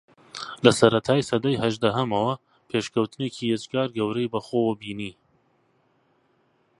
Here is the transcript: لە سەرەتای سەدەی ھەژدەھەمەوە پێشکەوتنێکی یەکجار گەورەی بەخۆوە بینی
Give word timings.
لە 0.63 0.71
سەرەتای 0.79 1.27
سەدەی 1.29 1.59
ھەژدەھەمەوە 1.63 2.33
پێشکەوتنێکی 2.69 3.49
یەکجار 3.53 3.89
گەورەی 3.97 4.31
بەخۆوە 4.33 4.73
بینی 4.81 5.13